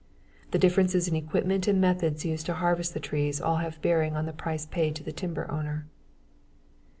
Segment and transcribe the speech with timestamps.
[0.49, 4.15] The differences in equipment and methods used to harvest the trees all have a bearing
[4.15, 5.85] on the price paid the timber owner.